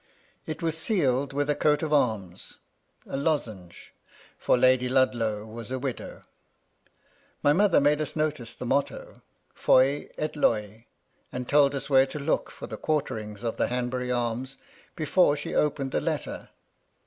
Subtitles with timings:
[0.47, 2.57] It was sealed with a coat of arms,—
[3.05, 3.93] a lozenge,—
[4.39, 6.23] for Lady Ludlow was a widow.
[7.43, 9.21] My mother made us notice the motto,"
[9.53, 10.87] Foy et Loy,"
[11.31, 14.57] and told us where to look for the quarterings of the Hanbury arms
[14.95, 16.49] before she opened the letter.